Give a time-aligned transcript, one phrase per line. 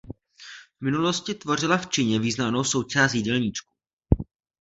[0.79, 3.71] V minulosti tvořila v Číně významnou součást jídelníčku.